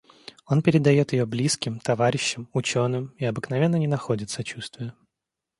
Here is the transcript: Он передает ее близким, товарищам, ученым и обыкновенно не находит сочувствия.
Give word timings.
Он 0.47 0.63
передает 0.63 1.13
ее 1.13 1.27
близким, 1.27 1.79
товарищам, 1.79 2.49
ученым 2.53 3.13
и 3.19 3.25
обыкновенно 3.25 3.75
не 3.75 3.85
находит 3.85 4.31
сочувствия. 4.31 4.95